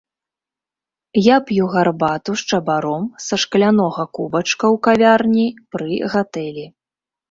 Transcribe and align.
Я 1.33 1.37
п'ю 1.49 1.67
гарбату 1.75 2.31
з 2.43 2.49
чабаром 2.51 3.03
са 3.29 3.35
шклянога 3.45 4.03
кубачка 4.19 4.65
ў 4.75 4.85
кавярні 4.89 5.47
пры 5.75 5.93
гатэлі. 6.13 6.71